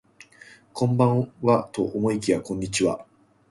[0.73, 3.05] こんばんはと思いきやこんにちは